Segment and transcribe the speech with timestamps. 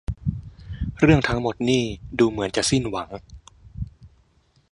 [0.99, 1.83] เรื่องทั้งหมดนี่
[2.19, 3.09] ดูเหมือนจะสิ้นหวัง